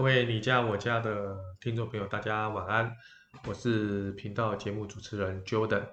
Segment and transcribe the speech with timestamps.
[0.00, 2.90] 各位你家我家的听众朋友，大家晚安。
[3.46, 5.86] 我是频道节目主持人 Jordan，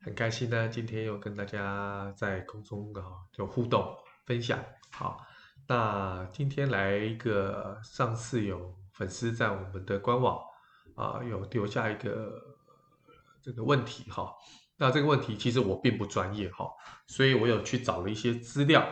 [0.00, 3.02] 很开心呢，今天又跟大家在空中啊
[3.36, 4.64] 有互动分享。
[4.92, 5.26] 好，
[5.66, 10.38] 那今天来一个，上次有粉丝在我们的官网
[10.94, 12.40] 啊有留下一个
[13.42, 14.32] 这个问题哈，
[14.76, 16.70] 那这个问题其实我并不专业哈，
[17.08, 18.86] 所以我有去找了一些资料，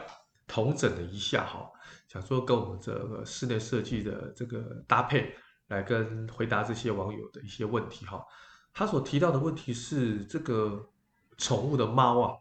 [0.49, 1.71] 统整了一下哈。
[2.17, 5.35] 想说跟我们这个室内设计的这个搭配，
[5.69, 8.25] 来跟回答这些网友的一些问题哈。
[8.73, 10.89] 他所提到的问题是这个
[11.37, 12.33] 宠物的猫啊、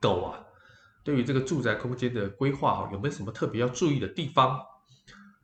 [0.00, 0.42] 狗啊，
[1.04, 4.60] 对于这个住宅空间的规划哈，有没有什么特别要注意的地方？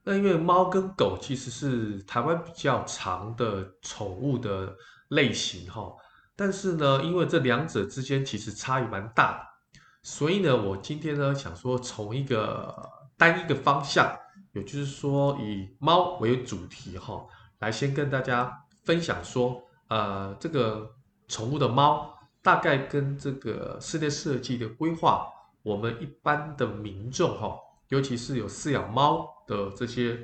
[0.02, 4.74] 那因为猫跟狗其实是台湾比较常的宠物的
[5.10, 5.95] 类型哈，
[6.35, 12.95] 但是呢，因为这两者之间其实差异蛮大的，所以呢，我今天呢想说从一个。
[13.18, 14.14] 单一个方向，
[14.52, 17.26] 也就是说以猫为主题哈，
[17.60, 20.95] 来先跟大家分享说，呃，这个
[21.28, 25.26] 宠物的猫大概跟这个室内设计的规划，
[25.62, 27.58] 我们一般的民众哈，
[27.88, 30.18] 尤其是有饲养猫的这些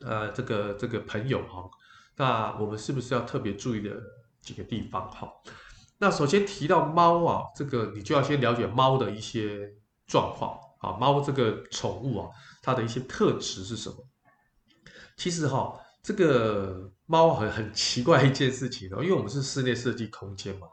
[0.00, 1.70] 呃这个这个朋友哈，
[2.16, 3.90] 那我们是不是要特别注意的
[4.40, 5.30] 几个地方哈？
[5.98, 9.72] 那首先提到猫啊，这个你就要先了解猫的一些
[10.06, 10.58] 状况。
[10.86, 12.30] 啊，猫这个宠物啊，
[12.62, 13.96] 它的一些特质是什么？
[15.16, 20.68] 其实哈、哦，这个猫很很奇怪一件事情哦，因为我们是室内设计空间嘛，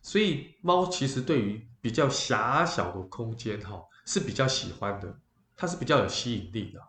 [0.00, 5.14] 所以猫其实对于比较狭小的空间哈是比较喜欢的，
[5.56, 6.80] 它是比较有吸引力的。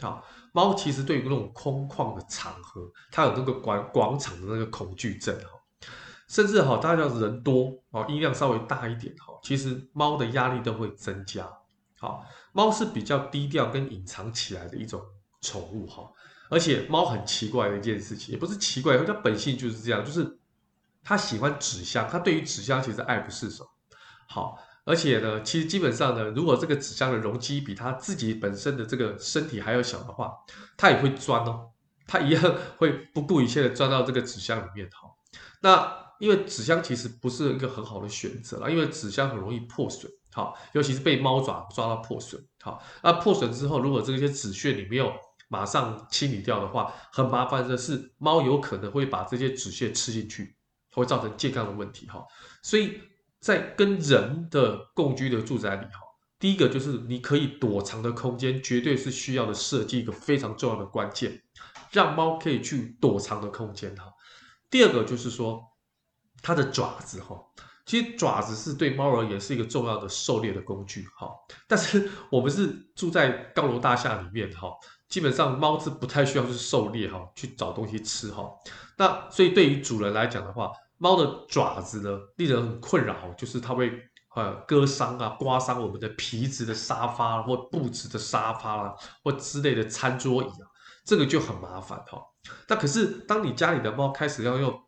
[0.00, 5.50] 好，猫其实对于那种空旷的场合，它有那个广广场的那个恐惧症哈，
[6.28, 11.46] 甚至哈，大家人多哦，音量稍微大一点哈，其实猫的压力都会增加。
[11.98, 15.02] 好，猫是比较低调跟隐藏起来的一种
[15.40, 16.10] 宠物哈，
[16.50, 20.38] 而且猫很奇怪的一件事情，也不是奇怪，它本性就是这样，就是
[21.02, 23.66] 它喜欢纸箱，它对于纸箱其实爱不释手。
[24.28, 30.34] 好，而且呢，其实基本上呢，如果这个纸箱的容积比它自己本身的这个身体还要小的话，
[30.76, 31.70] 它也会钻哦，
[32.06, 35.08] 它一样会不顾一切的钻到这个纸箱里面哈。
[35.62, 40.12] 那因为纸箱其实不是一个很好的选择啦，因为纸箱很容易破损。
[40.36, 42.46] 好，尤其是被猫爪抓到破损。
[42.60, 45.10] 好，那破损之后，如果这些纸屑你没有
[45.48, 50.54] 马上清理掉的话，很麻烦的是，猫有可能会把这些纸屑吃进去，
[50.92, 52.06] 会造成健康的问题。
[52.10, 52.22] 哈，
[52.62, 53.00] 所以
[53.40, 56.00] 在跟人的共居的住宅里，哈，
[56.38, 61.42] 第一个就是你可以躲藏的空间，绝对是需要的设计一个非常重要的关键，
[61.90, 63.96] 让猫可以去躲藏的空间。
[63.96, 64.12] 哈，
[64.68, 65.62] 第二个就是说
[66.42, 67.40] 它的爪子，哈。
[67.86, 71.30] 其实爪子是对猫而言是一个重要的狩猎的工具，哈。
[71.68, 72.66] 但是 我们是
[72.96, 74.72] 住在高楼大厦里面，哈，
[75.08, 78.50] 基本上猫是不太需要去狩猎，哈，去找东西吃，哈。
[78.98, 83.92] 那所以对于主人来讲的话，猫的爪子呢，令人很困扰，就是它会
[84.34, 90.66] 呃割伤啊、刮伤我们的皮质的沙发或布质的沙发啦，或之类的餐桌椅啊，
[91.04, 92.20] 这个就很麻烦，哈。
[92.66, 94.82] 那可是当你家里的猫开始要用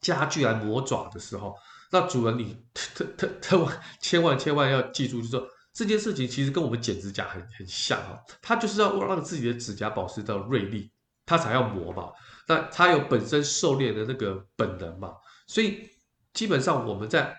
[0.00, 1.54] 家具来磨爪的时候，
[1.90, 10.92] 那主人，你特特特万千万千万要记住，就是说这件事情其实跟我们剪指甲很很像哈，它就是要让自己的指甲保持到锐利，
[11.24, 12.12] 它才要磨嘛。
[12.46, 15.14] 那它有本身狩猎的那个本能嘛，
[15.46, 15.88] 所以
[16.34, 17.34] 基本上我们在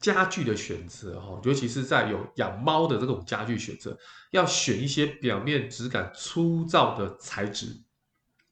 [0.00, 3.96] 家具的选择哈，尤其是在有养猫的这种家具选择，
[4.32, 7.66] 要选一些表面质感粗糙的材质，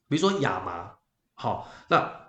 [0.07, 0.89] 比如说亚麻，
[1.33, 2.22] 好那。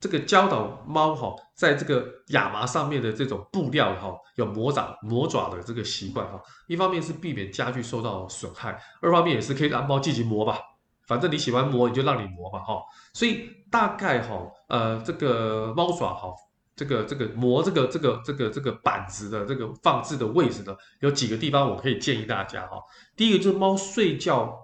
[0.00, 6.40] 这个教导猫哈，在这个亚麻上面的这种布料哈，有磨爪磨爪的这个习惯哈。
[6.68, 10.60] 一方面是避免家具受到损害，二方面也是可以让猫自己磨吧。
[11.06, 12.80] 反正你喜欢磨，你就让你磨吧哈。
[13.12, 16.32] 所以大概哈，呃，这个猫爪哈，
[16.76, 22.80] 这个这个磨这个这个这个这个板子的这个放置的位置呢，有几个地方我可以建议大家哈。
[23.16, 24.56] 第一个就是猫睡觉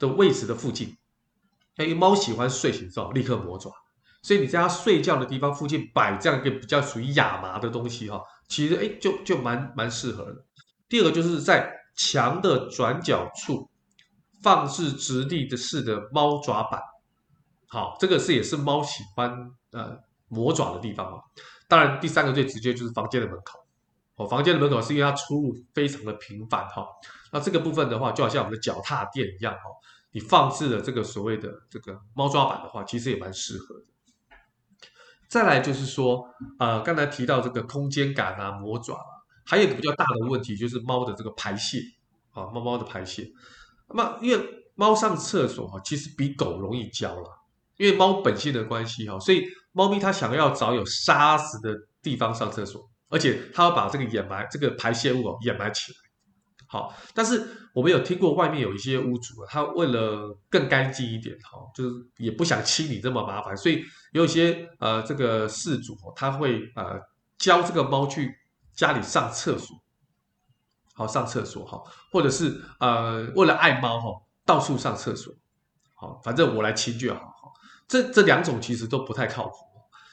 [0.00, 0.96] 的位置的附近，
[1.76, 3.70] 因为猫喜欢睡醒之后立刻磨爪。
[4.24, 8.18] 所以你在它睡觉的地方附近摆这样一个比较属于亚麻的东西哈，
[8.48, 10.42] 其实哎就就蛮蛮适合的。
[10.88, 13.68] 第二个就是在墙的转角处
[14.42, 16.80] 放置直立的式的猫爪板，
[17.68, 19.98] 好，这个是也是猫喜欢呃
[20.28, 21.18] 磨爪的地方嘛。
[21.68, 23.58] 当然第三个最直接就是房间的门口，
[24.16, 26.86] 哦，房间的门口是因为它出入非常的频繁哈。
[27.30, 29.60] 那这个部分的话，就好像我们的脚踏垫一样哈，
[30.12, 33.84] 你放置了这个所谓的这个猫抓板的话，其实也蛮适合的。
[35.34, 36.24] 再来就是说，
[36.60, 39.02] 呃，刚才提到这个空间感啊，磨爪啊，
[39.44, 41.80] 还有一个比较大的问题就是猫的这个排泄
[42.30, 43.26] 啊，猫猫的排泄。
[43.88, 47.28] 那么因为猫上厕所哈，其实比狗容易教了，
[47.78, 49.42] 因为猫本性的关系哈，所以
[49.72, 55.98] 猫咪它想要找有沙子的地方上厕所，而且它要把这个掩埋这个排泄物哦掩埋起来。
[56.68, 66.98] 好，但是我们有听过外面有一些屋主，他为了更干净一点哈，就是也不想清理这么麻烦，所以有一些呃这个饲主他会呃
[67.36, 68.34] 教这个猫去
[68.72, 69.76] 家里上厕所，
[70.94, 74.20] 好上厕所哈，或者是呃为了爱猫哈。
[74.46, 75.32] 到处上厕所，
[75.94, 77.20] 好，反正我来清就好。
[77.20, 77.52] 好，
[77.88, 79.54] 这这两种其实都不太靠谱。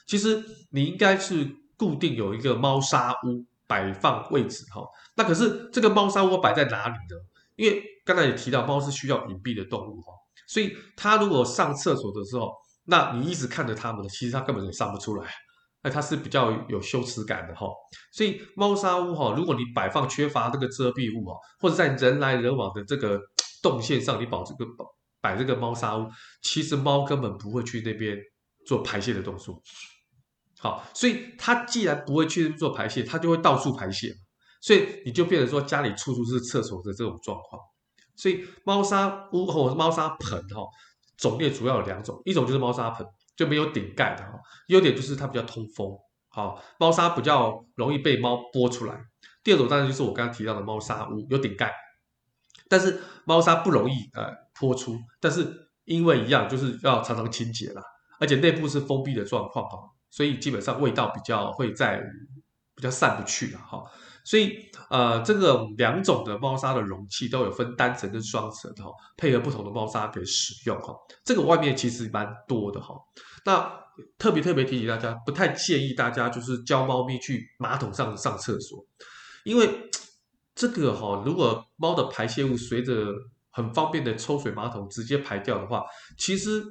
[0.07, 4.87] 其实你应该是固定有一个猫砂屋摆放位置，哈。
[5.17, 7.17] 那可是这个猫砂屋摆在哪里呢？
[7.61, 10.11] 因为刚才也提到，猫是需要隐蔽的动物，哈，
[10.47, 12.51] 所以它如果上厕所的时候，
[12.85, 15.29] 那你一直看着它们，其实它根本也上不出来。
[15.83, 17.67] 那它是比较有羞耻感的，哈。
[18.11, 23.19] 所以猫砂屋，哈，如果你摆放缺乏这个遮蔽物，哈，或者在人来人往的这个。
[23.63, 24.65] 动线上，你保这个
[25.21, 26.09] 摆这个猫砂屋，
[26.41, 28.17] 其实猫根本不会去那边
[28.65, 29.61] 做排泄的动作。
[30.57, 34.11] 好，所以它既然不会去做排泄，它就会到处排泄，
[34.61, 37.61] 所以你就变成说家里处处是厕所的这种状况。
[38.15, 40.61] 所以猫砂屋或猫砂盆哈，
[41.17, 43.05] 种类主要有两种，一种就是猫砂盆，
[43.35, 45.97] 就没有顶盖的哈，优点就是它比较通风，
[46.29, 49.01] 好，猫砂比较容易被猫拨出来。
[49.43, 51.73] 第二种当然就是我刚刚提到的猫砂屋，有顶盖。
[52.69, 57.81] 但是猫砂不容易呃泼出，但是因为一样就是要常常清洁啦，
[58.19, 59.77] 而且内部是封闭的状况哈，
[60.09, 62.01] 所以基本上味道比较会在
[62.75, 63.83] 比较散不去了哈，
[64.23, 72.95] 所以呃这个两种的猫砂的容器都有分单层跟双层哈，配合不同的猫砂可以使用哈，这个外面其实蛮多的哈，
[73.45, 73.71] 那
[74.17, 78.85] 特别特别提醒大家，不太建议大家就是教猫咪去马桶上上厕所，
[79.43, 79.67] 因为。
[80.53, 83.07] 这个哈，如果猫的排泄物随着
[83.51, 85.81] 很方便的抽水马桶直接排掉的话，
[86.17, 86.61] 其实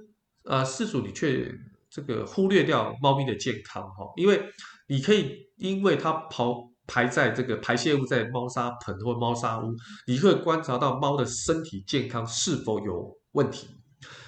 [0.44, 1.50] 呃，饲主你却
[1.88, 4.43] 这个忽略掉猫咪的健康哈，因为
[4.87, 9.72] 你可以因为它跑排在这个排泄物在猫砂盆或猫砂屋，
[10.06, 13.69] 你会观察到猫的身体健康是否有问题。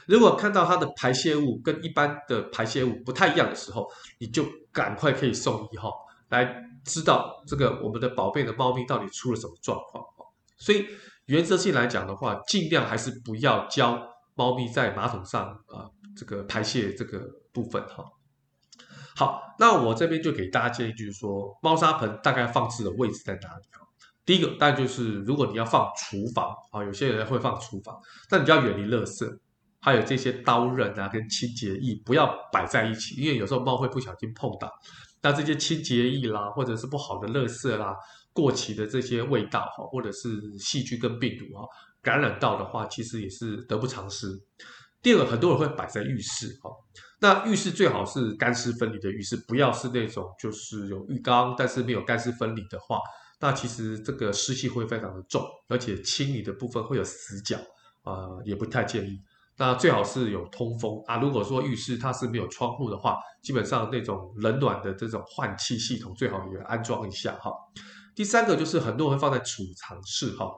[0.06, 3.86] 如果看到它的排泄物跟一般的排泄物不太一样的时候，
[4.20, 5.90] 你就赶快可以送医哈，
[6.28, 6.62] 来。
[6.84, 10.04] 知道这个我们的宝贝的猫咪到底出了什么状况，
[10.58, 10.84] 所以
[11.26, 14.02] 原则性来讲的话，尽量还是不要教
[14.34, 15.86] 猫咪在马桶上啊
[16.16, 17.20] 这个排泄这个
[17.52, 18.02] 部分哈。
[19.14, 23.80] 好，那我这边就给大家建议，就是说猫砂盆大概放置的位置在哪里啊？
[24.24, 29.38] 第一个当然就是如果你要放厨房啊，有些人会放厨房，但你就要远离垃圾，
[29.80, 34.72] 还有这些刀刃啊跟清洁液不要摆在一起，因为有时候猫会不小心碰到。
[35.20, 37.94] 那这些清洁液啦，或者是不好的垃圾啦，
[38.32, 41.62] 过期的这些味道哈，或者是细菌跟病毒啊，
[42.00, 44.28] 感染到的话，其实也是得不偿失。
[45.02, 46.70] 第二个，很多人会摆在浴室哈，
[47.20, 53.00] 那浴室最好是干湿分离的浴室，不要是那种就是有浴缸但是没有干湿分离的话，
[53.40, 57.58] 那其实这个湿气会非常的重，而且清理的部分会有死角
[58.02, 59.18] 啊，也不太建议。
[59.58, 61.18] 那最好是有通风啊。
[61.18, 67.52] 如果说浴室它是没有窗户的话，基本上那种冷暖的这种换气系统最好也安装一下哈。
[68.14, 70.48] 第三个就是很多人会放在储藏室哈。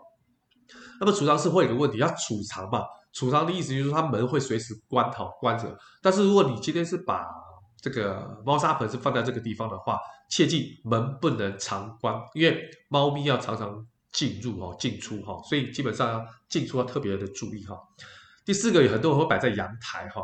[1.00, 2.84] 那么储藏室会有个问题，要储藏嘛？
[3.14, 5.74] 储藏的意思就是说它门会随时关好关着。
[6.02, 7.26] 但是如果你今天是把
[7.80, 17.78] 这个猫砂盆是放在这个地方的话，切记门不能常关，因为猫咪要常常进入哈进出哈，所以基本上要进出要特别的注意哈。
[18.44, 20.22] 第四个，有很多人会摆在阳台哈，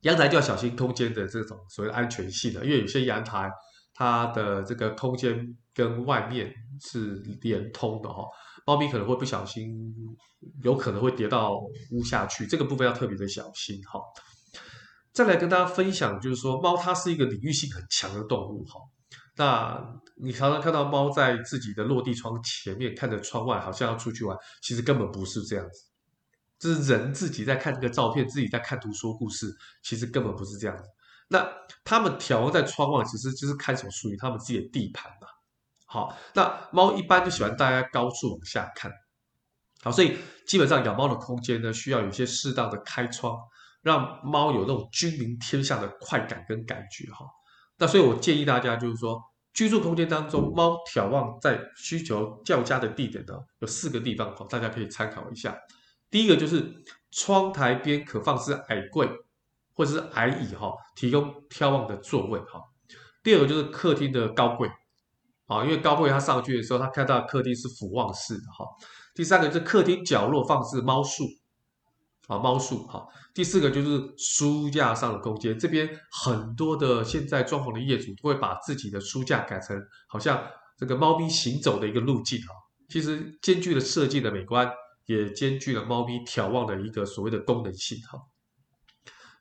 [0.00, 3.50] 阳台就要小心空间的这种所谓安全性的，因为有些阳台
[3.94, 8.24] 它的这个空间跟外面是连通的哈，
[8.66, 9.94] 猫咪可能会不小心，
[10.62, 11.58] 有可能会跌到
[11.90, 14.00] 屋下去，这个部分要特别的小心哈。
[15.12, 18.80] 再来跟大家分享，就是说猫它是一个领域性很强的动物哈，
[19.36, 25.84] 那你常常看到猫在自己的落地窗前面看着窗外，好像要出去玩，其实根本不是这样子。
[26.60, 29.50] 这是人自己在看这个照片，自己在看图说故事，
[29.82, 30.84] 其实根本不是这样子。
[31.28, 31.48] 那
[31.82, 35.26] 他们眺在窗外，其实就是看守属于他们自己的地盘嘛。
[35.92, 38.92] 好，那猫一般就喜欢待在高处往下看。
[39.82, 40.16] 好，所以
[40.46, 43.36] 基本上养猫的空间呢，需要有一些适当的开窗，
[43.82, 47.26] 让猫有那种君临天下的快感跟感觉哈。
[47.76, 49.20] 那所以我建议大家就是说，
[49.52, 55.58] 居住空间当中，猫眺望在需求较佳的地点呢，有四个地方，大家可以参考一下。
[56.08, 56.72] 第一个就是
[57.10, 59.08] 窗台边可放置矮柜
[59.74, 62.60] 或者是矮椅哈，提供眺望的座位哈。
[63.24, 64.70] 第二个就是客厅的高柜
[65.50, 68.64] 啊，因为高柜它上去的时候，它看到客厅是俯望式的哈。
[69.16, 71.24] 第三个是客厅角落放置猫树
[72.28, 73.04] 啊，猫树哈。
[73.34, 79.76] 第四个就是书架上的空间，这边很多的现在装潢的业主都会把自己的书架改成
[80.06, 80.40] 好像
[80.78, 82.54] 这个猫咪行走的一个路径哈。
[82.88, 84.70] 其实兼具了设计的美观，
[85.06, 88.20] 也兼具了猫咪眺望的一个所谓的功能性哈。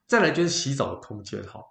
[0.07, 1.61] 再来就是洗澡的空间哈，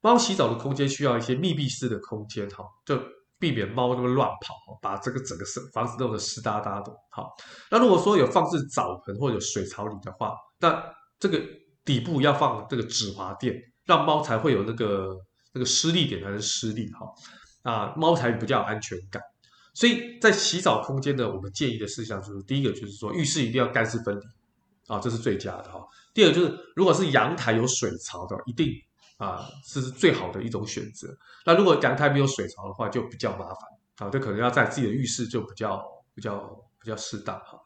[0.00, 2.96] 猫洗澡的空间需要一些密闭式的空间哈，就
[3.42, 6.92] 避免猫那么乱跑，把这个整个房子弄得湿哒哒的。
[7.10, 7.28] 好，
[7.72, 10.80] 那如果说有放置澡盆或者水槽里的话，那
[11.18, 11.42] 这个
[11.84, 15.08] 底部要放这个止滑垫，让猫才会有那个
[15.52, 19.20] 那个施力点才能施力哈，啊，猫才比较有安全感。
[19.74, 24.22] 所以在洗澡空间呢，我们建议的事项就是，第一个就是说浴室一定要干湿分离，
[24.86, 25.84] 啊，这是最佳的哈。
[26.14, 28.68] 第二个就是，如果是阳台有水槽的，一定
[29.22, 31.06] 啊，这是最好的一种选择。
[31.46, 33.56] 那如果阳台没有水槽的话，就比较麻烦
[33.98, 35.80] 啊，这可能要在自己的浴室就比较
[36.12, 36.40] 比较
[36.80, 37.56] 比较适当哈。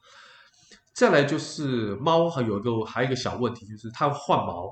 [0.93, 4.71] 再来就是猫还有一个还有一个小问题，就是它换毛。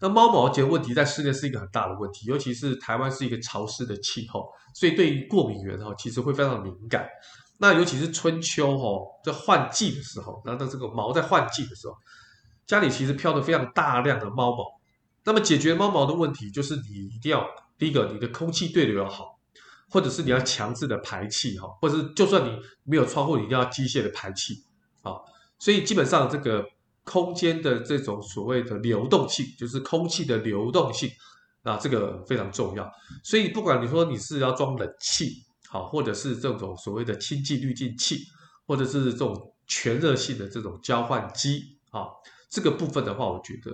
[0.00, 7.08] 那猫毛结问题在室内是一个很大的问题，尤其是台湾是一个潮湿的气候，所以对于过敏源哈，其实会非常敏感。
[7.58, 11.94] 那尤其是春秋哈，在换季的时候，然后这个毛在换季的时候。
[12.66, 14.64] 家里其实飘的非常大量的猫毛，
[15.24, 19.38] 那么解决猫毛的问题，就是你一定要第一个，你的空气对流要好，
[19.88, 24.64] 或者是你要强制的排气哈，或者是就算你没有窗户，你一定要机械的排气
[25.02, 25.12] 啊。
[25.58, 26.66] 所以基本上这个
[27.04, 31.10] 空间的这种所谓的流动性，就是空气的流动性
[31.62, 32.92] 啊，这个非常重要。
[33.22, 38.26] 所以不管你说你是要装冷气好，或者是这种所谓的清净滤净器，
[38.66, 42.08] 或者是这种全热性的这种交换机啊。
[42.54, 43.72] 这个部分的话，我觉得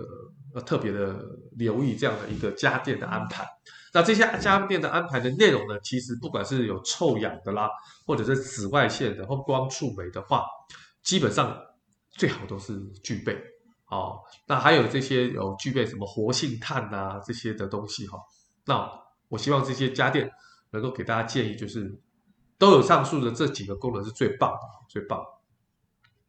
[0.55, 1.15] 要特别的
[1.51, 3.47] 留意这样的一个家电的安排。
[3.93, 7.69] 那这些家电的安排的内容呢，其实不管是有臭氧的啦，
[8.07, 10.47] 或者是紫外线的或光触媒的话，
[11.03, 11.55] 基本上
[12.09, 13.39] 最好都是具备。
[13.85, 18.17] 哦，那还有这些有具备什么活性炭啊这些的东西哈。
[18.65, 18.91] 那
[19.29, 20.27] 我希望这些家电
[20.71, 22.01] 能够给大家建议，就是
[22.57, 24.59] 都有上述的这几个功能是最棒的，
[24.89, 25.23] 最棒。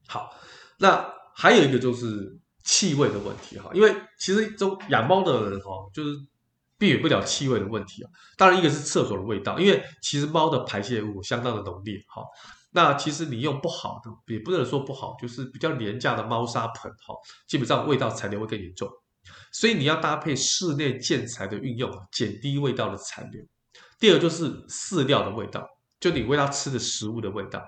[0.07, 0.35] 好，
[0.77, 2.39] 那还有一个就是。
[2.65, 6.17] 气味的问题哈，因为其实都养猫的人哈，就是
[6.79, 8.11] 避免不了气味的问题啊。
[8.37, 12.23] 当然，一个是厕所的味道，因为其实猫的排泄物相当的浓烈哈。
[12.75, 17.15] 那其实你用不好的，也不能说不好，就是比较廉价的猫砂盆哈，
[17.47, 18.89] 基本上味道残留会更严重。
[19.53, 23.43] 所以你要搭配室内建材的运用，减低味道的残留。
[23.99, 25.67] 第二就是饲料的味道，
[26.01, 27.63] 就你喂它吃的食物的味道。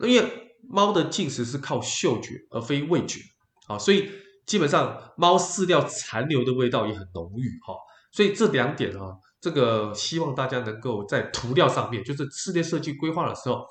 [0.00, 3.20] 因为猫的进食是靠嗅觉而非味觉。
[3.68, 4.10] 啊，所以
[4.46, 7.74] 基本上猫饲料残留的味道也很浓郁哈，
[8.10, 13.64] 所以这两点啊，这个希望大家能够在涂料上面，就是室内设计规划的时候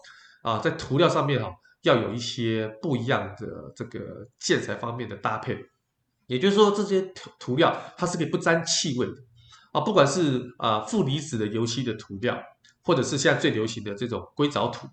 [0.44, 1.52] 啊，在涂料上面哈，
[1.84, 4.00] 要有一些不一样的这个
[4.40, 5.58] 建材方面的搭配，
[6.28, 9.14] 也就是说这些涂涂料它是可以不沾气味的
[9.74, 12.42] 啊，不管是啊负离子的油漆的涂料，
[12.84, 14.88] 或者是现在最流行的这种硅藻土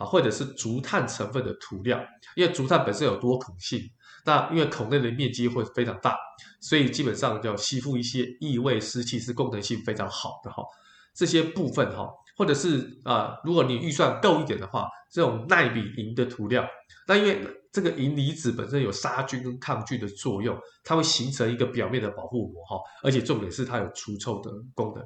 [0.00, 2.02] 啊，或者是竹炭成分的涂料，
[2.34, 3.78] 因为竹炭本身有多孔性。
[4.24, 6.14] 那因为孔内的面积会非常大，
[6.60, 10.62] 所以基本上要吸附一些异味、湿气是功能性非常好的哈。
[11.14, 16.66] 这些部分哈，或者是啊，如果你预算够一点的话，这种耐米银的涂料，
[17.06, 17.40] 那因为
[17.72, 20.54] 这个银离子本身有杀菌跟抗菌的作用，
[20.84, 25.02] 它会形成一个表面的保护膜哈，而且重点是它有除臭的功能。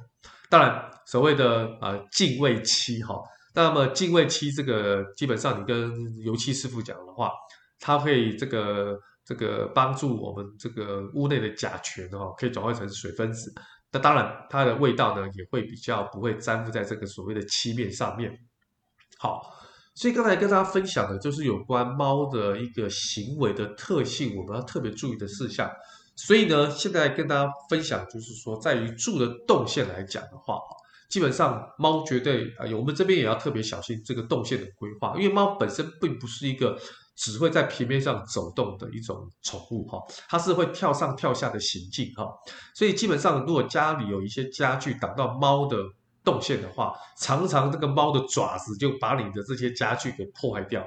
[0.51, 3.15] 当然，所谓的啊净味漆哈，
[3.55, 5.91] 那么净味漆这个基本上你跟
[6.23, 7.31] 油漆师傅讲的话。
[7.81, 13.53] 它会这个这个帮助我们这个屋内的甲醛哦，可以转换成水分子。
[13.93, 18.33] 那当然，它的味道呢也会比较不会粘附在这个所谓的漆面上面。
[19.19, 19.55] 好，
[19.95, 25.71] 所以刚才跟大家分享的就是有关猫的一个行为的特性，我们要特别注意的事项。
[26.17, 30.59] 所以呢，现在跟大家分享就是说，在于住的动线来讲的话，
[31.15, 36.77] 基本上猫绝对啊，我们这边也要特别小心这个动线的规划，因为猫本身并不是一个。
[37.17, 42.27] 只会在平面上走动的一种宠物哈，它是会跳上跳下的行进哈，
[42.75, 45.77] 所以基本上如果家里有一些家具挡到猫的
[46.25, 50.85] 动线的话，常常这个猫的爪子就把你的这些家具给破坏掉。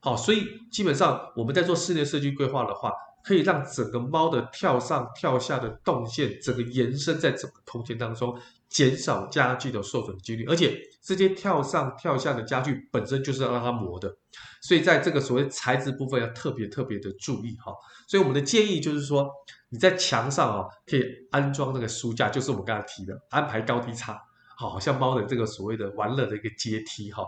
[0.00, 2.90] 好，所以基本上我们在做室内设计规划的话，
[3.24, 8.38] 可以让整个猫的跳上跳下的动线整个延伸在整个空间当中。
[8.68, 14.16] 减少家具的受损几率，而且这些跳上跳下的家具本身就是要让它磨的，
[14.62, 17.70] 所以在这个所谓材质部分要特别特别的注意哈。
[18.08, 19.30] 所以我们的建议就是说，
[19.68, 24.18] 你在墙上啊可以安装那个书架，就是我们刚才提的安排高低差，
[24.56, 27.22] 好像猫的这个所谓的玩乐的一个阶梯哈。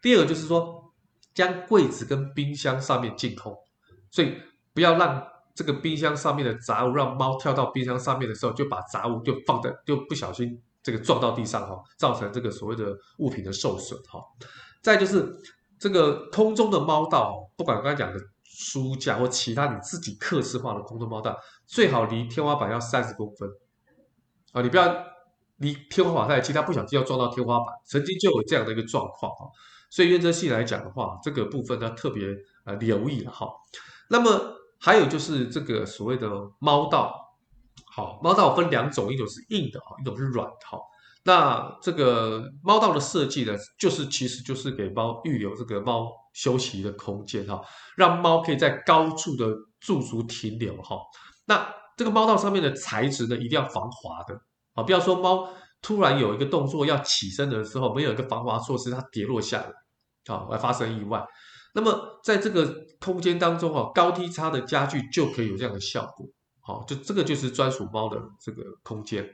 [0.00, 0.92] 第二个就是说，
[1.34, 3.52] 将柜子跟冰箱上面净空，
[4.12, 4.32] 所以
[4.72, 14.20] 不要让这个冰箱上面的杂物让猫跳到冰箱上面的时候就把杂物就放在就不小心这个撞到地上哈，造成这个所谓的物品的受损哈。
[14.82, 15.32] 再就是
[15.78, 23.48] 这个空中的猫道，不管刚才讲的书架或其他你自己客制化的空中猫道，最好离天花板要三十公分
[24.52, 25.06] 啊，你不要
[25.58, 27.66] 离天花板太近，它不小心要撞到天花板。
[27.86, 29.46] 曾经就有这样的一个状况哈，
[29.88, 32.26] 所以原则性来讲的话，这个部分呢特别
[32.64, 33.48] 呃留意了哈。
[34.10, 34.52] 那么
[34.84, 37.14] 还有就是这个所谓的猫道，
[37.90, 40.78] 好，猫道分两种，一种是硬的哈，一种是软的哈。
[41.24, 47.62] 那这个猫道的设计呢，就是其实就是给猫预留这个猫休息的空间哈，
[47.96, 49.48] 让猫可以在高处的
[49.80, 50.98] 驻足停留哈。
[51.46, 54.38] 那这个猫道上面的材质呢，一定要防滑的
[54.74, 55.48] 啊，不要说猫
[55.80, 61.24] 突然有一个动作要起身的时候，没有一个防滑措施，它跌落下来啊，而发生意外。
[61.74, 66.26] 那么在这个空间当中啊，高低差的家具就可以有这样的效果，
[66.60, 69.28] 好，就这个就是专属猫的这个空间。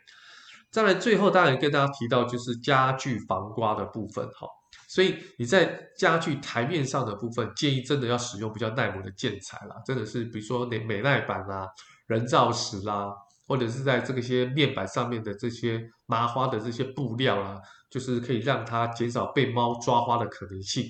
[0.70, 4.46] 再来，最后当然跟大家提到就是家具防刮的部分哈，
[4.88, 11.68] 所以你在家具台面上的部分，建议真的要使用比较耐磨的建材啦，真的是比如说美耐板啦、
[12.06, 13.12] 人造石啦，
[13.46, 20.84] 或者是在这些面板上面的这些麻花的这些布料啦，就是可以让它减少被猫抓花的可能性。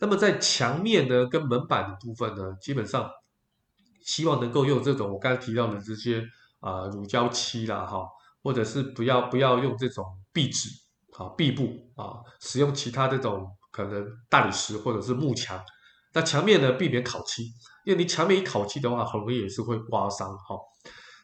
[0.00, 3.08] 那么在墙面呢跟门板的部分呢，基本上
[4.02, 6.24] 希望能够用这种我刚才提到的这些
[6.58, 8.04] 啊、乳胶漆啦哈。
[8.42, 10.02] 或者是不要不要用这种
[10.32, 10.70] 壁纸
[11.18, 11.62] 啊壁布
[11.94, 15.62] 啊，使用其他这种可能大理石或者是木墙。
[16.14, 17.42] 那墙面呢，避免烤漆，
[17.84, 20.56] 因为你墙面一烤漆的话，很容易也是会刮伤哈。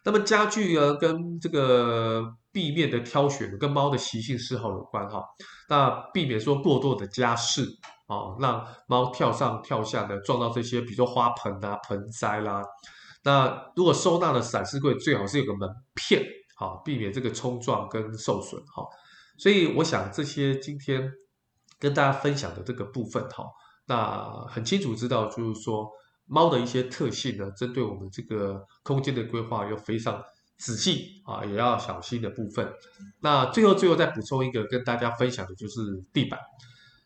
[0.07, 5.23] 那么家具呢，跟这个壁面的挑选跟猫的习性嗜好有关哈。
[5.69, 7.62] 那避免说过多的家饰
[8.07, 12.62] 啊，让猫跳上跳下的撞到这些，比如说花盆啊、盆栽啦。
[13.25, 16.25] 那如果收纳的展示柜最好是有个门片。
[16.59, 18.83] 好，避免这个冲撞跟受损哈，
[19.37, 21.12] 所以我想这些今天
[21.79, 23.45] 跟大家分享的这个部分哈，
[23.87, 25.87] 那很清楚知道就是说
[26.27, 30.23] 猫的一些特性呢，针对我们这个空间的规划要非常
[30.59, 32.69] 仔细啊，也要小心的部分。
[33.21, 35.81] 那最后最后再补充一个跟大家分享的就是
[36.12, 36.39] 地板，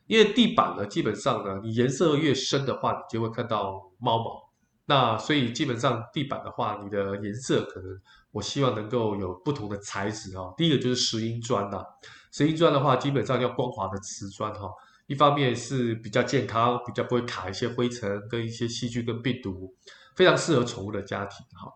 [0.07, 4.51] 因为地板呢基本上呢，你颜色越深的话，你就会看到猫毛。
[4.87, 8.01] 那所以基本上地板的话，你的颜色可能
[8.33, 10.53] 我希望能够有不同的材质哈。
[10.57, 11.85] 第一个就是石英砖呐，
[12.33, 14.69] 石英砖的话，基本上要光滑的瓷砖哈。
[15.11, 19.75] 一方面是比较健康，比较不会卡一些灰尘跟一些细菌跟病毒，
[20.15, 21.69] 非常适合宠物的家庭哈。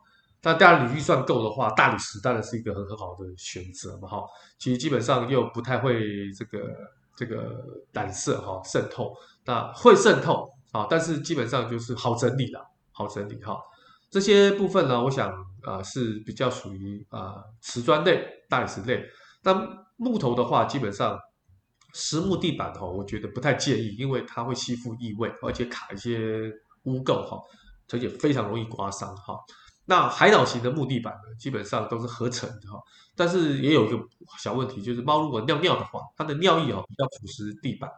[0.43, 4.23] 那当然你预算够的话，大理石当然是一个很很好的选择嘛哈。
[4.57, 6.61] 其实基本上又不太会这个
[7.17, 9.13] 这个染色哈渗透，
[9.45, 12.65] 那会渗透啊，但是基本上就是好整理的。
[12.97, 13.59] 好整理哈，
[14.09, 19.05] 这些部分呢，我想啊、是比较属于啊瓷砖类、大理石类。
[19.43, 19.53] 那
[19.97, 21.19] 木头的话，基本上
[21.95, 26.53] 实木地板哈，我觉得不太建议，因为它会吸附异味，而且卡一些
[26.83, 27.41] 污垢哈，
[27.91, 29.39] 而且非常容易刮伤哈。
[29.87, 32.79] 那海岛型的木地板呢，基本上都是合成的哈，
[33.15, 33.99] 但是也有一个
[34.39, 37.89] 小问题，就是猫如果尿尿的话，它的尿液啊比较腐蚀地板。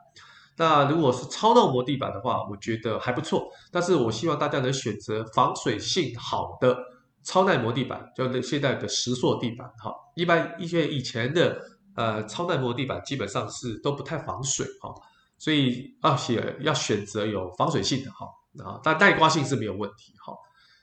[0.59, 3.47] 那如果是超耐磨地板的话，我觉得还不错。
[3.71, 6.77] 但是我希望大家能选择防水性好的
[7.23, 9.95] 超耐磨地板，就是现在的石塑地板哈。
[10.15, 11.61] 一般一些以前的
[11.97, 14.95] 呃超耐磨地板基本上是都不太防水哈，
[15.39, 18.27] 所以啊选要选择有防水性的哈
[18.65, 20.33] 啊，但耐刮性是没有问题哈。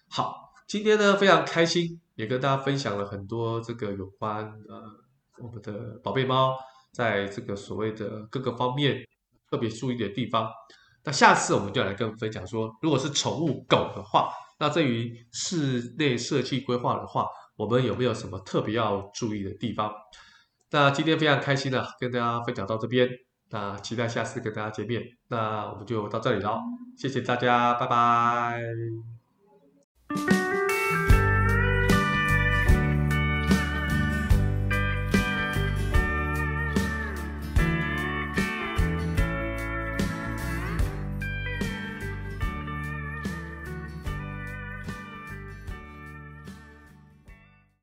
[0.10, 4.84] 好，今天呢非常开心，也跟大家分享了很多这个有关呃
[5.39, 6.58] 我们的宝贝猫
[6.91, 9.06] 在这个所谓的各个方面。
[9.52, 10.49] 特别注意的地方，
[11.04, 19.93] 那下次我们就来跟分享说，如果是宠物狗的话，那对于室内设计规划的话，我们有没有什么特别要注意的地方？
[20.73, 23.07] 那今天非常开心的跟大家分享到这边，
[23.51, 26.59] 那期待下次跟大家见面，那我们就到这里了，
[26.97, 28.59] 谢谢大家，拜拜。